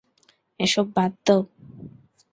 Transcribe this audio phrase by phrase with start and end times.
[0.59, 1.41] এসব বাদ দাও!